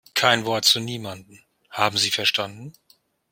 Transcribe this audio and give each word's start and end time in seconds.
Kein 0.15 0.45
Wort 0.45 0.65
zu 0.65 0.79
niemandem, 0.79 1.37
haben 1.69 1.95
Sie 1.99 2.09
verstanden? 2.09 2.73